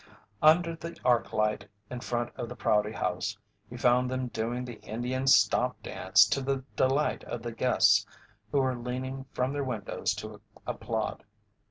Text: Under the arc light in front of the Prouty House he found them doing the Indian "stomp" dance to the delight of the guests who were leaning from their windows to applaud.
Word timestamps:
Under 0.41 0.75
the 0.75 0.99
arc 1.05 1.31
light 1.31 1.69
in 1.91 1.99
front 1.99 2.31
of 2.35 2.49
the 2.49 2.55
Prouty 2.55 2.91
House 2.93 3.37
he 3.69 3.77
found 3.77 4.09
them 4.09 4.29
doing 4.29 4.65
the 4.65 4.79
Indian 4.81 5.27
"stomp" 5.27 5.79
dance 5.83 6.25
to 6.29 6.41
the 6.41 6.63
delight 6.75 7.23
of 7.25 7.43
the 7.43 7.51
guests 7.51 8.07
who 8.51 8.59
were 8.61 8.75
leaning 8.75 9.25
from 9.31 9.53
their 9.53 9.63
windows 9.63 10.15
to 10.15 10.41
applaud. 10.65 11.23